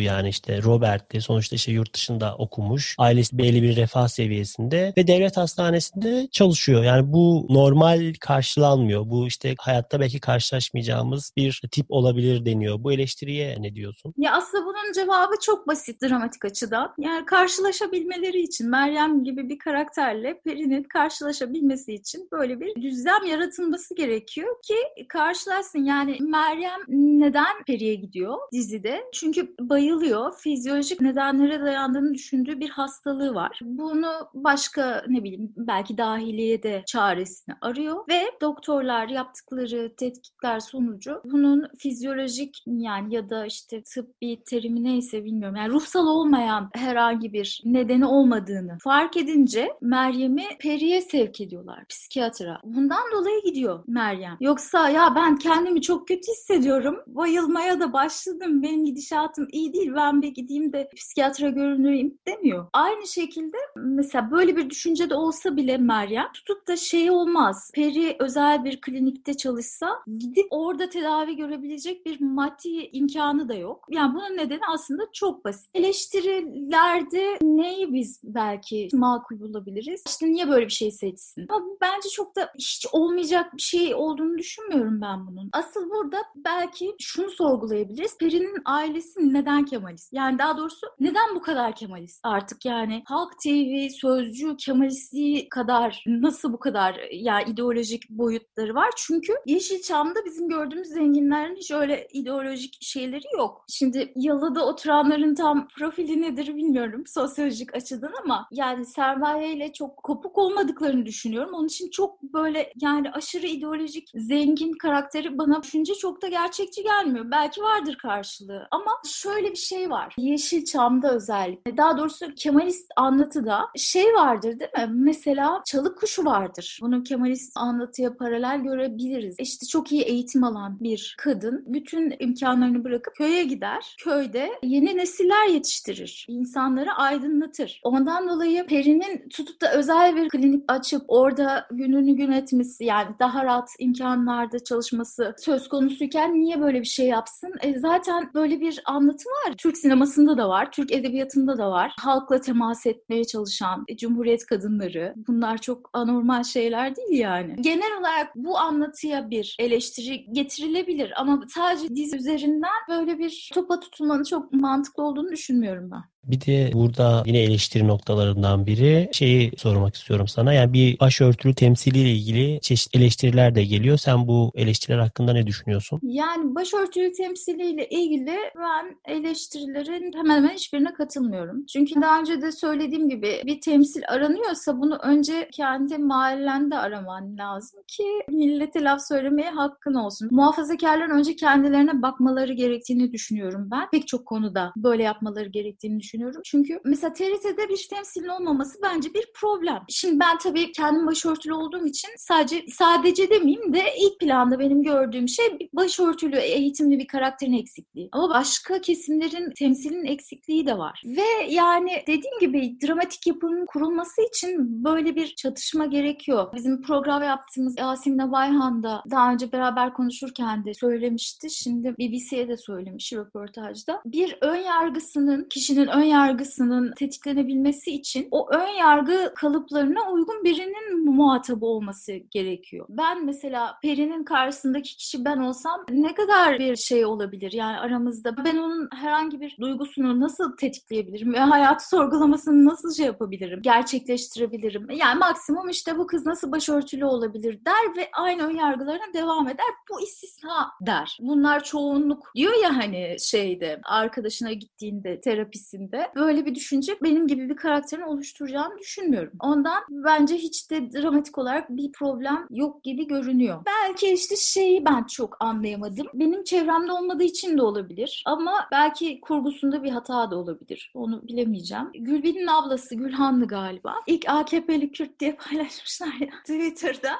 yani 0.00 0.28
işte 0.28 0.62
Robert'ti 0.62 1.20
sonuçta 1.20 1.56
işte 1.56 1.72
yurt 1.72 1.94
dışında 1.94 2.36
okumuş. 2.36 2.94
Ailesi 2.98 3.38
belli 3.38 3.62
bir 3.62 3.76
refah 3.76 4.08
seviyesinde 4.08 4.92
ve 4.96 5.06
devlet 5.06 5.36
hastanesinde 5.36 6.28
çalışıyor. 6.32 6.84
Yani 6.84 7.12
bu 7.12 7.46
normal 7.50 8.14
karşılanmıyor. 8.20 9.10
Bu 9.10 9.26
işte 9.26 9.54
hayatta 9.58 10.00
belki 10.00 10.20
karşılaşmayacağımız 10.20 11.32
bir 11.36 11.62
tip 11.70 11.86
olabilir 11.88 12.44
deniyor. 12.44 12.84
Bu 12.84 12.92
eleştiriye 12.92 13.56
ne 13.62 13.74
diyorsun? 13.74 14.14
Ya 14.16 14.32
aslında 14.36 14.64
bunun 14.64 14.92
cevabı 14.92 15.34
çok 15.42 15.66
basit 15.68 16.02
dramatik 16.02 16.44
açıdan. 16.44 16.94
Yani 16.98 17.24
karşılaşabilmeleri 17.26 18.40
için 18.42 18.70
Meryem 18.70 19.24
gibi 19.24 19.48
bir 19.48 19.58
karakterle 19.58 20.40
Peri'nin 20.44 20.82
karşılaşabilmesi 20.82 21.59
için 21.88 22.28
böyle 22.32 22.60
bir 22.60 22.82
düzlem 22.82 23.24
yaratılması 23.30 23.94
gerekiyor 23.94 24.56
ki 24.62 24.74
karşılaşsın. 25.08 25.84
Yani 25.84 26.18
Meryem 26.20 26.80
neden 26.88 27.64
Peri'ye 27.66 27.94
gidiyor 27.94 28.38
dizide? 28.52 29.04
Çünkü 29.12 29.54
bayılıyor. 29.60 30.32
Fizyolojik 30.38 31.00
nedenlere 31.00 31.60
dayandığını 31.60 32.14
düşündüğü 32.14 32.60
bir 32.60 32.68
hastalığı 32.68 33.34
var. 33.34 33.60
Bunu 33.62 34.12
başka 34.34 35.04
ne 35.08 35.24
bileyim 35.24 35.52
belki 35.56 35.98
dahiliye 35.98 36.62
de 36.62 36.82
çaresini 36.86 37.54
arıyor 37.60 38.04
ve 38.08 38.22
doktorlar 38.40 39.08
yaptıkları 39.08 39.94
tetkikler 39.96 40.60
sonucu 40.60 41.22
bunun 41.24 41.68
fizyolojik 41.78 42.62
yani 42.66 43.14
ya 43.14 43.30
da 43.30 43.46
işte 43.46 43.82
tıbbi 43.82 44.42
terimi 44.44 44.84
neyse 44.84 45.24
bilmiyorum. 45.24 45.56
Yani 45.56 45.72
ruhsal 45.72 46.06
olmayan 46.06 46.70
herhangi 46.74 47.32
bir 47.32 47.62
nedeni 47.64 48.06
olmadığını 48.06 48.78
fark 48.84 49.16
edince 49.16 49.68
Meryem'i 49.80 50.44
Peri'ye 50.60 51.00
sevk 51.00 51.40
ediyorlar 51.50 51.84
psikiyatra. 51.88 52.60
Bundan 52.64 53.02
dolayı 53.12 53.42
gidiyor 53.42 53.84
Meryem. 53.86 54.36
Yoksa 54.40 54.88
ya 54.88 55.12
ben 55.16 55.36
kendimi 55.36 55.82
çok 55.82 56.08
kötü 56.08 56.32
hissediyorum. 56.32 56.96
Bayılmaya 57.06 57.80
da 57.80 57.92
başladım. 57.92 58.62
Benim 58.62 58.84
gidişatım 58.84 59.48
iyi 59.52 59.72
değil. 59.72 59.92
Ben 59.96 60.22
bir 60.22 60.28
gideyim 60.28 60.72
de 60.72 60.88
psikiyatra 60.96 61.48
görüneyim 61.48 62.18
demiyor. 62.26 62.66
Aynı 62.72 63.06
şekilde 63.06 63.56
mesela 63.76 64.30
böyle 64.30 64.56
bir 64.56 64.70
düşünce 64.70 65.10
de 65.10 65.14
olsa 65.14 65.56
bile 65.56 65.78
Meryem 65.78 66.32
tutup 66.34 66.68
da 66.68 66.76
şey 66.76 67.10
olmaz. 67.10 67.70
Peri 67.74 68.16
özel 68.18 68.64
bir 68.64 68.80
klinikte 68.80 69.36
çalışsa 69.36 69.88
gidip 70.18 70.46
orada 70.50 70.88
tedavi 70.88 71.36
görebilecek 71.36 72.06
bir 72.06 72.20
maddi 72.20 72.90
imkanı 72.92 73.48
da 73.48 73.54
yok. 73.54 73.86
Yani 73.90 74.14
bunun 74.14 74.36
nedeni 74.36 74.60
aslında 74.74 75.02
çok 75.12 75.44
basit. 75.44 75.70
Eleştirilerde 75.74 77.38
neyi 77.42 77.92
biz 77.92 78.20
belki 78.24 78.88
makul 78.92 79.40
bulabiliriz? 79.40 80.02
İşte 80.08 80.26
niye 80.26 80.48
böyle 80.48 80.66
bir 80.66 80.72
şey 80.72 80.90
seçsin? 80.90 81.39
Ama 81.48 81.64
bu 81.64 81.78
bence 81.80 82.08
çok 82.08 82.36
da 82.36 82.50
hiç 82.58 82.86
olmayacak 82.92 83.56
bir 83.56 83.62
şey 83.62 83.94
olduğunu 83.94 84.38
düşünmüyorum 84.38 85.00
ben 85.00 85.26
bunun. 85.26 85.48
Asıl 85.52 85.90
burada 85.90 86.16
belki 86.36 86.94
şunu 87.00 87.30
sorgulayabiliriz. 87.30 88.18
Peri'nin 88.18 88.62
ailesi 88.64 89.34
neden 89.34 89.64
Kemalist? 89.64 90.12
Yani 90.12 90.38
daha 90.38 90.58
doğrusu 90.58 90.86
neden 91.00 91.34
bu 91.34 91.42
kadar 91.42 91.74
Kemalist? 91.74 92.20
Artık 92.22 92.64
yani 92.64 93.02
Halk 93.06 93.32
TV, 93.44 93.88
Sözcü, 93.88 94.56
Kemalistliği 94.56 95.48
kadar 95.48 96.04
nasıl 96.06 96.52
bu 96.52 96.58
kadar 96.58 97.00
yani 97.12 97.50
ideolojik 97.50 98.10
boyutları 98.10 98.74
var? 98.74 98.90
Çünkü 98.96 99.32
Yeşilçam'da 99.46 100.24
bizim 100.24 100.48
gördüğümüz 100.48 100.88
zenginlerin 100.88 101.56
hiç 101.56 101.70
öyle 101.70 102.08
ideolojik 102.12 102.78
şeyleri 102.80 103.36
yok. 103.36 103.64
Şimdi 103.68 104.12
yalıda 104.16 104.66
oturanların 104.66 105.34
tam 105.34 105.68
profili 105.68 106.22
nedir 106.22 106.56
bilmiyorum 106.56 107.04
sosyolojik 107.06 107.74
açıdan 107.74 108.12
ama 108.24 108.48
yani 108.50 108.86
sermayeyle 108.86 109.72
çok 109.72 109.96
kopuk 109.96 110.38
olmadıklarını 110.38 111.06
düşünüyorum. 111.30 111.54
Onun 111.54 111.66
için 111.66 111.90
çok 111.90 112.22
böyle 112.22 112.72
yani 112.80 113.10
aşırı 113.10 113.46
ideolojik 113.46 114.10
zengin 114.14 114.72
karakteri 114.72 115.38
bana 115.38 115.62
düşünce 115.62 115.94
çok 115.94 116.22
da 116.22 116.28
gerçekçi 116.28 116.82
gelmiyor. 116.82 117.30
Belki 117.30 117.62
vardır 117.62 117.98
karşılığı 118.02 118.68
ama 118.70 118.90
şöyle 119.06 119.50
bir 119.50 119.56
şey 119.56 119.90
var. 119.90 120.14
Yeşilçam'da 120.18 121.14
özellikle 121.14 121.76
daha 121.76 121.98
doğrusu 121.98 122.34
Kemalist 122.34 122.92
anlatıda 122.96 123.68
şey 123.76 124.14
vardır 124.14 124.60
değil 124.60 124.70
mi? 124.76 124.94
Mesela 124.94 125.62
çalık 125.66 125.98
kuşu 125.98 126.24
vardır. 126.24 126.78
Bunu 126.82 127.02
Kemalist 127.02 127.52
anlatıya 127.56 128.16
paralel 128.16 128.60
görebiliriz. 128.60 129.36
İşte 129.38 129.66
çok 129.66 129.92
iyi 129.92 130.02
eğitim 130.02 130.44
alan 130.44 130.80
bir 130.80 131.16
kadın 131.18 131.64
bütün 131.66 132.14
imkanlarını 132.18 132.84
bırakıp 132.84 133.14
köye 133.14 133.44
gider. 133.44 133.96
Köyde 133.98 134.50
yeni 134.62 134.96
nesiller 134.96 135.46
yetiştirir. 135.46 136.26
İnsanları 136.28 136.92
aydınlatır. 136.92 137.80
Ondan 137.84 138.28
dolayı 138.28 138.66
Peri'nin 138.66 139.28
tutup 139.28 139.60
da 139.60 139.72
özel 139.72 140.16
bir 140.16 140.28
klinik 140.28 140.64
açıp 140.68 141.02
orada 141.10 141.66
gününü 141.70 142.16
gün 142.16 142.32
etmesi 142.32 142.84
yani 142.84 143.08
daha 143.18 143.44
rahat 143.44 143.68
imkanlarda 143.78 144.64
çalışması 144.64 145.34
söz 145.38 145.68
konusuyken 145.68 146.34
niye 146.34 146.60
böyle 146.60 146.80
bir 146.80 146.86
şey 146.86 147.06
yapsın? 147.06 147.52
E 147.62 147.78
zaten 147.78 148.30
böyle 148.34 148.60
bir 148.60 148.82
anlatı 148.84 149.24
var. 149.28 149.54
Türk 149.58 149.76
sinemasında 149.76 150.38
da 150.38 150.48
var, 150.48 150.72
Türk 150.72 150.92
edebiyatında 150.92 151.58
da 151.58 151.70
var. 151.70 151.94
Halkla 152.00 152.40
temas 152.40 152.86
etmeye 152.86 153.24
çalışan 153.24 153.84
e, 153.88 153.96
Cumhuriyet 153.96 154.46
kadınları. 154.46 155.14
Bunlar 155.28 155.58
çok 155.58 155.90
anormal 155.92 156.44
şeyler 156.44 156.96
değil 156.96 157.20
yani. 157.20 157.56
Genel 157.60 158.00
olarak 158.00 158.36
bu 158.36 158.58
anlatıya 158.58 159.30
bir 159.30 159.56
eleştiri 159.58 160.24
getirilebilir 160.32 161.12
ama 161.16 161.44
sadece 161.48 161.88
dizi 161.96 162.16
üzerinden 162.16 162.70
böyle 162.88 163.18
bir 163.18 163.50
topa 163.54 163.80
tutulmanın 163.80 164.24
çok 164.24 164.52
mantıklı 164.52 165.02
olduğunu 165.02 165.30
düşünmüyorum 165.30 165.90
ben. 165.90 166.09
Bir 166.24 166.40
de 166.40 166.70
burada 166.74 167.22
yine 167.26 167.38
eleştiri 167.38 167.88
noktalarından 167.88 168.66
biri 168.66 169.08
şeyi 169.12 169.52
sormak 169.56 169.94
istiyorum 169.94 170.28
sana. 170.28 170.52
Yani 170.52 170.72
bir 170.72 171.00
başörtülü 171.00 171.54
temsiliyle 171.54 172.10
ilgili 172.10 172.60
çeşitli 172.60 173.00
eleştiriler 173.00 173.54
de 173.54 173.64
geliyor. 173.64 173.96
Sen 173.96 174.26
bu 174.26 174.52
eleştiriler 174.54 174.98
hakkında 174.98 175.32
ne 175.32 175.46
düşünüyorsun? 175.46 176.00
Yani 176.02 176.54
başörtülü 176.54 177.12
temsiliyle 177.12 177.88
ilgili 177.88 178.36
ben 178.56 179.14
eleştirilerin 179.14 180.12
hemen 180.12 180.36
hemen 180.36 180.54
hiçbirine 180.54 180.92
katılmıyorum. 180.92 181.66
Çünkü 181.66 182.00
daha 182.00 182.20
önce 182.20 182.42
de 182.42 182.52
söylediğim 182.52 183.08
gibi 183.08 183.42
bir 183.46 183.60
temsil 183.60 184.02
aranıyorsa 184.08 184.80
bunu 184.80 184.96
önce 184.96 185.48
kendi 185.52 185.98
mahallende 185.98 186.76
araman 186.76 187.36
lazım 187.38 187.80
ki 187.88 188.04
millete 188.28 188.84
laf 188.84 189.00
söylemeye 189.08 189.50
hakkın 189.50 189.94
olsun. 189.94 190.28
Muhafazakarların 190.30 191.18
önce 191.18 191.36
kendilerine 191.36 192.02
bakmaları 192.02 192.52
gerektiğini 192.52 193.12
düşünüyorum 193.12 193.68
ben. 193.70 193.90
Pek 193.90 194.08
çok 194.08 194.26
konuda 194.26 194.72
böyle 194.76 195.02
yapmaları 195.02 195.48
gerektiğini 195.48 196.00
düşünüyorum. 196.10 196.40
Çünkü 196.44 196.80
mesela 196.84 197.12
TRT'de 197.12 197.68
bir 197.68 197.88
temsilin 197.90 198.28
olmaması 198.28 198.78
bence 198.82 199.14
bir 199.14 199.26
problem. 199.34 199.82
Şimdi 199.88 200.20
ben 200.20 200.38
tabii 200.38 200.72
kendim 200.72 201.06
başörtülü 201.06 201.52
olduğum 201.52 201.86
için 201.86 202.10
sadece 202.16 202.64
sadece 202.72 203.30
demeyeyim 203.30 203.74
de 203.74 203.82
ilk 203.98 204.20
planda 204.20 204.58
benim 204.58 204.82
gördüğüm 204.82 205.28
şey 205.28 205.46
başörtülü 205.72 206.36
eğitimli 206.36 206.98
bir 206.98 207.06
karakterin 207.06 207.52
eksikliği. 207.52 208.08
Ama 208.12 208.28
başka 208.28 208.80
kesimlerin 208.80 209.50
temsilinin 209.50 210.04
eksikliği 210.04 210.66
de 210.66 210.78
var. 210.78 211.02
Ve 211.04 211.52
yani 211.52 212.02
dediğim 212.06 212.38
gibi 212.40 212.76
dramatik 212.86 213.26
yapının 213.26 213.66
kurulması 213.66 214.22
için 214.22 214.84
böyle 214.84 215.16
bir 215.16 215.34
çatışma 215.34 215.86
gerekiyor. 215.86 216.52
Bizim 216.54 216.82
program 216.82 217.22
yaptığımız 217.22 217.78
Yasemin 217.78 218.32
Bayhan 218.32 218.82
da 218.82 219.02
daha 219.10 219.32
önce 219.32 219.52
beraber 219.52 219.92
konuşurken 219.92 220.64
de 220.64 220.74
söylemişti. 220.74 221.50
Şimdi 221.50 221.94
BBC'ye 221.98 222.48
de 222.48 222.56
söylemiş 222.56 223.12
röportajda. 223.12 224.02
Bir 224.06 224.38
ön 224.40 224.56
yargısının 224.56 225.46
kişinin 225.50 225.86
ön 225.86 225.99
yargısının 226.02 226.92
tetiklenebilmesi 226.92 227.90
için 227.90 228.28
o 228.30 228.50
ön 228.50 228.68
yargı 228.68 229.32
kalıplarına 229.36 230.12
uygun 230.12 230.44
birinin 230.44 231.14
muhatabı 231.14 231.66
olması 231.66 232.12
gerekiyor. 232.12 232.86
Ben 232.88 233.26
mesela 233.26 233.78
Peri'nin 233.82 234.24
karşısındaki 234.24 234.96
kişi 234.96 235.24
ben 235.24 235.38
olsam 235.38 235.84
ne 235.90 236.14
kadar 236.14 236.58
bir 236.58 236.76
şey 236.76 237.04
olabilir 237.04 237.52
yani 237.52 237.78
aramızda. 237.78 238.36
Ben 238.44 238.56
onun 238.56 238.88
herhangi 238.94 239.40
bir 239.40 239.56
duygusunu 239.60 240.20
nasıl 240.20 240.56
tetikleyebilirim 240.56 241.32
ve 241.32 241.38
hayatı 241.38 241.88
sorgulamasını 241.88 242.64
nasıl 242.64 242.94
şey 242.94 243.06
yapabilirim, 243.06 243.62
gerçekleştirebilirim. 243.62 244.90
Yani 244.90 245.18
maksimum 245.18 245.68
işte 245.68 245.98
bu 245.98 246.06
kız 246.06 246.26
nasıl 246.26 246.52
başörtülü 246.52 247.04
olabilir 247.04 247.60
der 247.64 247.96
ve 247.96 248.08
aynı 248.12 248.42
ön 248.42 248.56
yargılarına 248.56 249.14
devam 249.14 249.48
eder. 249.48 249.66
Bu 249.90 250.00
istisna 250.00 250.70
der. 250.80 251.18
Bunlar 251.20 251.64
çoğunluk 251.64 252.32
diyor 252.34 252.52
ya 252.62 252.76
hani 252.76 253.16
şeyde 253.20 253.80
arkadaşına 253.84 254.52
gittiğinde 254.52 255.20
terapisinde 255.20 255.89
evreninde 255.90 256.10
böyle 256.16 256.46
bir 256.46 256.54
düşünce 256.54 256.96
benim 257.02 257.26
gibi 257.26 257.48
bir 257.48 257.56
karakterin 257.56 258.02
oluşturacağını 258.02 258.78
düşünmüyorum. 258.78 259.32
Ondan 259.40 259.82
bence 259.90 260.34
hiç 260.34 260.70
de 260.70 260.92
dramatik 260.92 261.38
olarak 261.38 261.70
bir 261.70 261.92
problem 261.92 262.46
yok 262.50 262.84
gibi 262.84 263.06
görünüyor. 263.06 263.62
Belki 263.66 264.12
işte 264.12 264.36
şeyi 264.36 264.84
ben 264.84 265.04
çok 265.04 265.36
anlayamadım. 265.40 266.06
Benim 266.14 266.44
çevremde 266.44 266.92
olmadığı 266.92 267.24
için 267.24 267.58
de 267.58 267.62
olabilir. 267.62 268.22
Ama 268.26 268.68
belki 268.72 269.20
kurgusunda 269.20 269.82
bir 269.82 269.90
hata 269.90 270.30
da 270.30 270.38
olabilir. 270.38 270.92
Onu 270.94 271.22
bilemeyeceğim. 271.28 271.90
Gülben'in 271.94 272.46
ablası 272.46 272.94
Gülhanlı 272.94 273.46
galiba. 273.46 273.94
İlk 274.06 274.28
AKP'li 274.28 274.92
Kürt 274.92 275.20
diye 275.20 275.36
paylaşmışlar 275.50 276.14
ya 276.20 276.28
Twitter'da. 276.46 277.10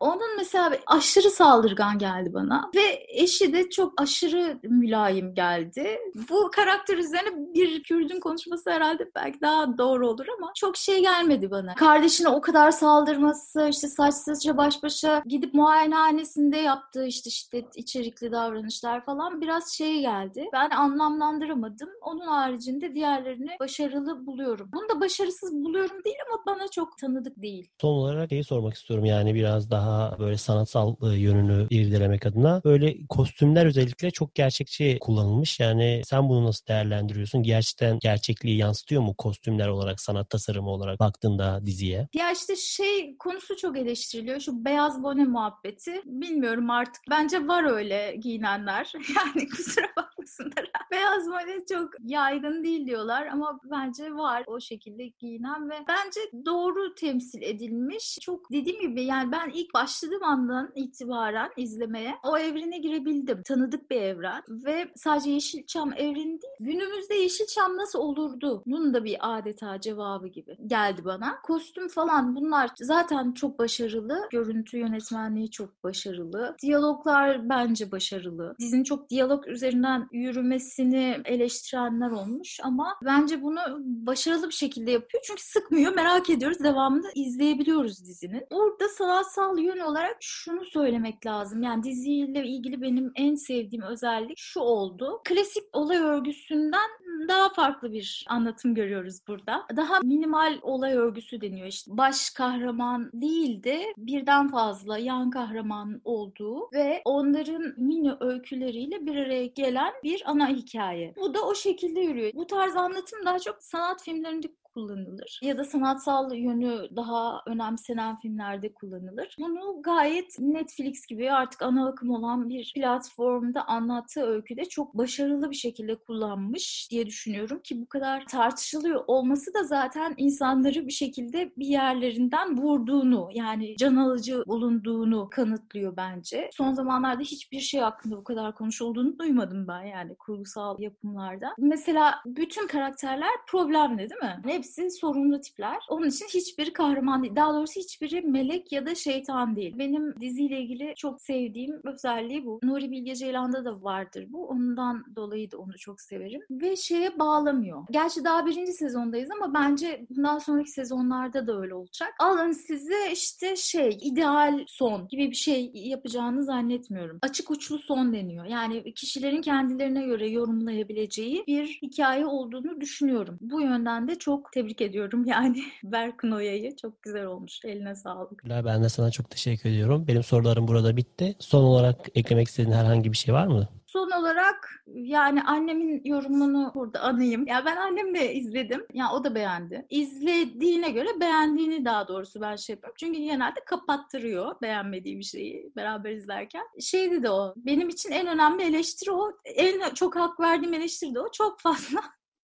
Onun 0.00 0.36
mesela 0.36 0.72
aşırı 0.86 1.30
saldırgan 1.30 1.98
geldi 1.98 2.34
bana. 2.34 2.70
Ve 2.74 3.06
eşi 3.08 3.52
de 3.52 3.70
çok 3.70 4.00
aşırı 4.00 4.58
mülayim 4.62 5.34
geldi. 5.34 5.98
Bu 6.30 6.50
karakter 6.50 6.96
üzerine 6.96 7.54
bir 7.54 7.82
Kürt'ün 7.82 8.19
konuşması 8.20 8.70
herhalde 8.70 9.10
belki 9.14 9.40
daha 9.40 9.78
doğru 9.78 10.08
olur 10.08 10.26
ama 10.38 10.52
çok 10.56 10.76
şey 10.76 11.00
gelmedi 11.02 11.50
bana. 11.50 11.74
Kardeşine 11.74 12.28
o 12.28 12.40
kadar 12.40 12.70
saldırması, 12.70 13.68
işte 13.70 13.88
saçsızca 13.88 14.56
baş 14.56 14.82
başa 14.82 15.22
gidip 15.26 15.54
muayenehanesinde 15.54 16.56
yaptığı 16.56 17.06
işte 17.06 17.30
şiddet 17.30 17.76
içerikli 17.76 18.32
davranışlar 18.32 19.04
falan 19.04 19.40
biraz 19.40 19.72
şey 19.72 20.00
geldi. 20.00 20.44
Ben 20.52 20.70
anlamlandıramadım. 20.70 21.88
Onun 22.02 22.26
haricinde 22.26 22.94
diğerlerini 22.94 23.50
başarılı 23.60 24.26
buluyorum. 24.26 24.70
Bunu 24.72 24.88
da 24.88 25.00
başarısız 25.00 25.52
buluyorum 25.52 26.04
değil 26.04 26.16
ama 26.28 26.42
bana 26.46 26.68
çok 26.68 26.98
tanıdık 26.98 27.42
değil. 27.42 27.68
Son 27.80 27.92
olarak 27.92 28.28
şeyi 28.28 28.44
sormak 28.44 28.74
istiyorum 28.74 29.04
yani 29.04 29.34
biraz 29.34 29.70
daha 29.70 30.18
böyle 30.18 30.36
sanatsal 30.38 30.94
e, 31.02 31.06
yönünü 31.06 31.66
irdelemek 31.70 32.26
adına. 32.26 32.60
Böyle 32.64 33.06
kostümler 33.08 33.66
özellikle 33.66 34.10
çok 34.10 34.34
gerçekçi 34.34 34.98
kullanılmış. 35.00 35.60
Yani 35.60 36.02
sen 36.04 36.28
bunu 36.28 36.44
nasıl 36.44 36.66
değerlendiriyorsun? 36.66 37.42
Gerçekten 37.42 37.98
gerçekliği 38.10 38.56
yansıtıyor 38.56 39.02
mu 39.02 39.14
kostümler 39.18 39.68
olarak, 39.68 40.00
sanat 40.00 40.30
tasarımı 40.30 40.70
olarak 40.70 41.00
baktığında 41.00 41.66
diziye? 41.66 42.08
Ya 42.14 42.32
işte 42.32 42.56
şey 42.56 43.16
konusu 43.18 43.56
çok 43.56 43.78
eleştiriliyor. 43.78 44.40
Şu 44.40 44.64
beyaz 44.64 45.02
bone 45.02 45.24
muhabbeti. 45.24 46.02
Bilmiyorum 46.04 46.70
artık. 46.70 47.02
Bence 47.10 47.48
var 47.48 47.64
öyle 47.64 48.16
giyinenler. 48.20 48.92
Yani 49.16 49.48
kusura 49.48 49.86
bakmasınlar. 50.20 50.70
beyaz 50.90 51.26
bone 51.26 51.66
çok 51.68 51.90
yaygın 52.00 52.64
değil 52.64 52.86
diyorlar 52.86 53.26
ama 53.26 53.60
bence 53.64 54.14
var 54.14 54.44
o 54.46 54.60
şekilde 54.60 55.06
giyinen 55.06 55.70
ve 55.70 55.74
bence 55.88 56.20
doğru 56.46 56.94
temsil 56.94 57.42
edilmiş. 57.42 58.18
Çok 58.20 58.52
dediğim 58.52 58.80
gibi 58.80 59.02
yani 59.02 59.32
ben 59.32 59.50
ilk 59.54 59.74
başladığım 59.74 60.24
andan 60.24 60.72
itibaren 60.74 61.50
izlemeye 61.56 62.14
o 62.24 62.38
evrene 62.38 62.78
girebildim. 62.78 63.42
Tanıdık 63.42 63.90
bir 63.90 64.00
evren 64.00 64.42
ve 64.48 64.90
sadece 64.96 65.30
Yeşilçam 65.30 65.92
evreni 65.92 66.42
değil. 66.42 66.54
Günümüzde 66.60 67.14
Yeşilçam 67.14 67.76
nasıl 67.76 67.98
olurdu? 67.98 68.62
Bunun 68.66 68.94
da 68.94 69.04
bir 69.04 69.16
adeta 69.20 69.80
cevabı 69.80 70.28
gibi 70.28 70.56
geldi 70.66 71.04
bana. 71.04 71.40
Kostüm 71.42 71.88
falan 71.88 72.36
bunlar 72.36 72.70
zaten 72.80 73.32
çok 73.32 73.58
başarılı. 73.58 74.28
Görüntü 74.30 74.78
yönetmenliği 74.78 75.50
çok 75.50 75.84
başarılı. 75.84 76.56
Diyaloglar 76.62 77.48
bence 77.48 77.92
başarılı. 77.92 78.54
Dizinin 78.58 78.84
çok 78.84 79.10
diyalog 79.10 79.48
üzerinden 79.48 80.08
yürümesini 80.12 81.16
eleştirenler 81.24 82.10
olmuş 82.10 82.60
ama 82.62 82.96
bence 83.04 83.42
bunu 83.42 83.60
başarılı 83.80 84.48
bir 84.48 84.54
şekilde 84.54 84.90
yapıyor. 84.90 85.22
Çünkü 85.26 85.42
sıkmıyor. 85.42 85.94
Merak 85.94 86.30
ediyoruz. 86.30 86.58
Devamında 86.64 87.08
izleyebiliyoruz 87.14 88.04
dizinin. 88.06 88.46
Burada 88.50 88.88
sanatsal 88.88 89.58
yön 89.58 89.78
olarak 89.78 90.16
şunu 90.20 90.64
söylemek 90.64 91.26
lazım. 91.26 91.62
Yani 91.62 91.82
diziyle 91.82 92.46
ilgili 92.46 92.82
benim 92.82 93.12
en 93.16 93.34
sevdiğim 93.34 93.82
özellik 93.82 94.38
şu 94.38 94.60
oldu. 94.60 95.20
Klasik 95.24 95.62
olay 95.72 95.98
örgüsünden 95.98 96.90
daha 97.28 97.48
farklı 97.48 97.92
bir 97.92 98.24
anlatım 98.28 98.74
görüyoruz 98.74 99.20
burada. 99.28 99.66
Daha 99.76 100.00
minimal 100.00 100.58
olay 100.62 100.94
örgüsü 100.94 101.40
deniyor 101.40 101.66
işte. 101.66 101.96
Baş 101.96 102.30
kahraman 102.30 103.10
değil 103.14 103.62
de 103.62 103.94
birden 103.96 104.48
fazla 104.48 104.98
yan 104.98 105.30
kahraman 105.30 106.00
olduğu 106.04 106.72
ve 106.72 107.02
onların 107.04 107.74
mini 107.76 108.12
öyküleriyle 108.20 109.06
bir 109.06 109.16
araya 109.16 109.46
gelen 109.46 109.92
bir 110.04 110.22
ana 110.26 110.48
hikaye. 110.48 111.14
Bu 111.16 111.34
da 111.34 111.46
o 111.46 111.54
şekilde 111.54 112.00
yürüyor. 112.00 112.30
Bu 112.34 112.46
tarz 112.46 112.76
anlatım 112.76 113.18
daha 113.26 113.38
çok 113.38 113.62
sanat 113.62 114.02
filmlerinde 114.02 114.48
kullanılır. 114.80 115.40
Ya 115.42 115.58
da 115.58 115.64
sanatsal 115.64 116.34
yönü 116.34 116.96
daha 116.96 117.42
önemsenen 117.46 118.18
filmlerde 118.18 118.72
kullanılır. 118.72 119.36
Bunu 119.38 119.82
gayet 119.82 120.38
Netflix 120.38 121.06
gibi 121.06 121.32
artık 121.32 121.62
ana 121.62 121.88
akım 121.88 122.10
olan 122.10 122.48
bir 122.48 122.72
platformda 122.74 123.64
anlattığı 123.64 124.26
öyküde 124.26 124.64
çok 124.64 124.94
başarılı 124.94 125.50
bir 125.50 125.56
şekilde 125.56 125.94
kullanmış 125.94 126.88
diye 126.90 127.06
düşünüyorum 127.06 127.60
ki 127.64 127.80
bu 127.80 127.86
kadar 127.86 128.24
tartışılıyor 128.26 129.04
olması 129.06 129.54
da 129.54 129.64
zaten 129.64 130.14
insanları 130.16 130.86
bir 130.86 130.92
şekilde 130.92 131.52
bir 131.56 131.66
yerlerinden 131.66 132.58
vurduğunu 132.58 133.28
yani 133.34 133.76
can 133.76 133.96
alıcı 133.96 134.44
bulunduğunu 134.46 135.28
kanıtlıyor 135.30 135.96
bence. 135.96 136.50
Son 136.52 136.72
zamanlarda 136.72 137.22
hiçbir 137.22 137.60
şey 137.60 137.80
hakkında 137.80 138.16
bu 138.16 138.24
kadar 138.24 138.54
konuşulduğunu 138.54 139.18
duymadım 139.18 139.68
ben 139.68 139.82
yani 139.82 140.14
kurgusal 140.14 140.80
yapımlarda. 140.80 141.54
Mesela 141.58 142.14
bütün 142.26 142.66
karakterler 142.66 143.30
problemli 143.46 143.98
değil 143.98 144.22
mi? 144.22 144.40
Hepsi 144.46 144.69
sorunlu 144.88 145.40
tipler. 145.40 145.76
Onun 145.88 146.08
için 146.08 146.26
hiçbiri 146.26 146.72
kahraman 146.72 147.22
değil. 147.22 147.36
Daha 147.36 147.54
doğrusu 147.54 147.80
hiçbiri 147.80 148.20
melek 148.20 148.72
ya 148.72 148.86
da 148.86 148.94
şeytan 148.94 149.56
değil. 149.56 149.78
Benim 149.78 150.20
diziyle 150.20 150.60
ilgili 150.60 150.94
çok 150.96 151.22
sevdiğim 151.22 151.80
özelliği 151.84 152.46
bu. 152.46 152.60
Nuri 152.62 152.90
Bilge 152.90 153.14
Ceylan'da 153.14 153.64
da 153.64 153.82
vardır 153.82 154.26
bu. 154.28 154.46
Ondan 154.46 155.04
dolayı 155.16 155.50
da 155.50 155.58
onu 155.58 155.78
çok 155.78 156.00
severim. 156.00 156.40
Ve 156.50 156.76
şeye 156.76 157.18
bağlamıyor. 157.18 157.86
Gerçi 157.90 158.24
daha 158.24 158.46
birinci 158.46 158.72
sezondayız 158.72 159.30
ama 159.30 159.54
bence 159.54 160.06
bundan 160.10 160.38
sonraki 160.38 160.70
sezonlarda 160.70 161.46
da 161.46 161.60
öyle 161.60 161.74
olacak. 161.74 162.14
Alın 162.18 162.52
size 162.52 163.12
işte 163.12 163.56
şey 163.56 163.98
ideal 164.02 164.64
son 164.66 165.08
gibi 165.08 165.30
bir 165.30 165.36
şey 165.36 165.70
yapacağını 165.74 166.44
zannetmiyorum. 166.44 167.18
Açık 167.22 167.50
uçlu 167.50 167.78
son 167.78 168.12
deniyor. 168.12 168.44
Yani 168.44 168.94
kişilerin 168.94 169.42
kendilerine 169.42 170.06
göre 170.06 170.28
yorumlayabileceği 170.30 171.44
bir 171.46 171.66
hikaye 171.82 172.26
olduğunu 172.26 172.80
düşünüyorum. 172.80 173.38
Bu 173.40 173.60
yönden 173.60 174.08
de 174.08 174.14
çok 174.14 174.49
tebrik 174.52 174.80
ediyorum 174.80 175.24
yani 175.24 175.64
Berkun 175.82 176.30
Oya'yı. 176.30 176.76
Çok 176.76 177.02
güzel 177.02 177.26
olmuş. 177.26 177.64
Eline 177.64 177.94
sağlık. 177.94 178.44
Ben 178.44 178.84
de 178.84 178.88
sana 178.88 179.10
çok 179.10 179.30
teşekkür 179.30 179.70
ediyorum. 179.70 180.04
Benim 180.08 180.22
sorularım 180.22 180.68
burada 180.68 180.96
bitti. 180.96 181.36
Son 181.38 181.64
olarak 181.64 181.96
eklemek 182.14 182.48
istediğin 182.48 182.76
herhangi 182.76 183.12
bir 183.12 183.16
şey 183.16 183.34
var 183.34 183.46
mı? 183.46 183.68
Son 183.86 184.10
olarak 184.10 184.84
yani 184.86 185.42
annemin 185.42 186.00
yorumunu 186.04 186.72
burada 186.74 187.00
anayım. 187.00 187.46
Ya 187.46 187.64
ben 187.66 187.76
annemle 187.76 188.34
izledim. 188.34 188.86
Ya 188.92 189.12
o 189.12 189.24
da 189.24 189.34
beğendi. 189.34 189.86
İzlediğine 189.90 190.90
göre 190.90 191.08
beğendiğini 191.20 191.84
daha 191.84 192.08
doğrusu 192.08 192.40
ben 192.40 192.56
şey 192.56 192.74
yapıyorum. 192.74 192.96
Çünkü 193.00 193.20
genelde 193.20 193.60
kapattırıyor 193.66 194.60
beğenmediği 194.62 195.18
bir 195.18 195.24
şeyi 195.24 195.72
beraber 195.76 196.10
izlerken. 196.10 196.64
Şey 196.80 197.10
dedi 197.10 197.30
o. 197.30 197.54
Benim 197.56 197.88
için 197.88 198.10
en 198.10 198.26
önemli 198.26 198.62
eleştiri 198.62 199.12
o. 199.12 199.32
En 199.44 199.94
çok 199.94 200.16
hak 200.16 200.40
verdiğim 200.40 200.74
eleştiri 200.74 201.14
de 201.14 201.20
o. 201.20 201.30
Çok 201.32 201.60
fazla 201.60 202.00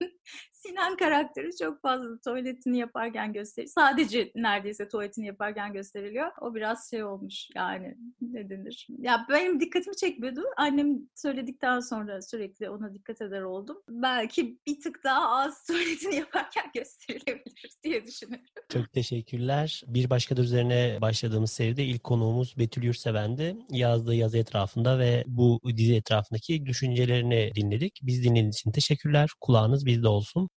Sinan 0.68 0.98
karakteri 0.98 1.50
çok 1.62 1.82
fazla 1.82 2.20
tuvaletini 2.26 2.78
yaparken 2.78 3.34
gösteriliyor. 3.34 3.74
Sadece 3.74 4.32
neredeyse 4.36 4.88
tuvaletini 4.88 5.26
yaparken 5.26 5.74
gösteriliyor. 5.74 6.32
O 6.42 6.56
biraz 6.56 6.90
şey 6.90 7.04
olmuş 7.04 7.48
yani 7.56 7.98
ne 8.22 8.50
denir. 8.50 8.88
Ya 9.00 9.26
benim 9.30 9.60
dikkatimi 9.60 9.96
çekmiyordu. 9.96 10.42
Annem 10.58 11.00
söyledikten 11.16 11.80
sonra 11.80 12.22
sürekli 12.22 12.70
ona 12.70 12.94
dikkat 12.94 13.22
eder 13.22 13.42
oldum. 13.42 13.78
Belki 13.90 14.60
bir 14.68 14.80
tık 14.82 15.04
daha 15.04 15.30
az 15.30 15.66
tuvaletini 15.66 16.16
yaparken 16.16 16.72
gösterilebilir 16.74 17.72
diye 17.84 18.06
düşünüyorum. 18.06 18.46
Çok 18.70 18.94
teşekkürler. 18.94 19.84
Bir 19.88 20.10
başka 20.10 20.38
da 20.38 20.42
üzerine 20.42 20.98
başladığımız 21.02 21.52
seride 21.52 21.84
ilk 21.84 22.04
konuğumuz 22.04 22.58
Betül 22.58 22.84
Yurseven'di. 22.84 23.58
Yazdığı 23.70 24.16
yazı 24.16 24.38
etrafında 24.38 25.00
ve 25.00 25.24
bu 25.28 25.60
dizi 25.78 25.96
etrafındaki 25.96 26.66
düşüncelerini 26.66 27.52
dinledik. 27.56 28.00
Biz 28.04 28.24
dinlediğiniz 28.24 28.56
için 28.56 28.72
teşekkürler. 28.72 29.30
Kulağınız 29.42 29.86
bizde 29.86 30.08
olsun 30.08 30.50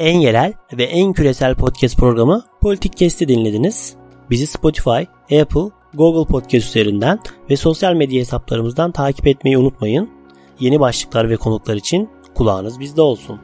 en 0.00 0.20
yerel 0.20 0.52
ve 0.72 0.84
en 0.84 1.12
küresel 1.12 1.54
podcast 1.54 1.98
programı 1.98 2.42
Politik 2.60 2.96
Kesti 2.96 3.28
dinlediniz. 3.28 3.94
Bizi 4.30 4.46
Spotify, 4.46 5.00
Apple, 5.40 5.70
Google 5.94 6.32
Podcast 6.32 6.68
üzerinden 6.68 7.18
ve 7.50 7.56
sosyal 7.56 7.94
medya 7.94 8.20
hesaplarımızdan 8.20 8.92
takip 8.92 9.26
etmeyi 9.26 9.58
unutmayın. 9.58 10.10
Yeni 10.60 10.80
başlıklar 10.80 11.30
ve 11.30 11.36
konuklar 11.36 11.76
için 11.76 12.10
kulağınız 12.34 12.80
bizde 12.80 13.02
olsun. 13.02 13.40